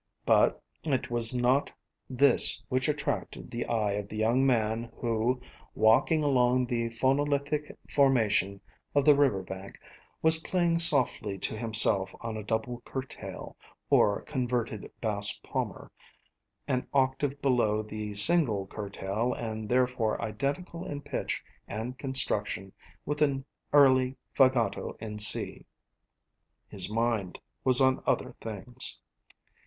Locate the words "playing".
10.41-10.79